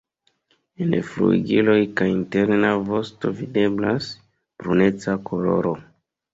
[0.85, 5.79] En flugiloj kaj interna vosto videblas bruneca koloro.